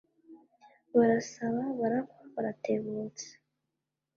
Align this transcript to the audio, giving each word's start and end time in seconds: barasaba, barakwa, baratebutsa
barasaba, 0.97 1.61
barakwa, 1.79 2.21
baratebutsa 2.33 3.29